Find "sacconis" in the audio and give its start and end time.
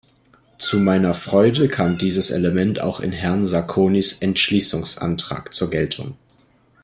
3.45-4.13